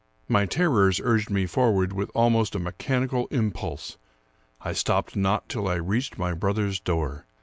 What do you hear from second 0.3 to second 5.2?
terrors urged me forward with almost a mechanical impulse. I stopped